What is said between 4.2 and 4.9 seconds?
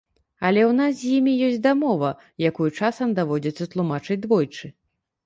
двойчы.